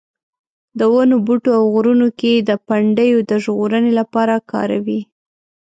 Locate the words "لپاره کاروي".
3.99-5.01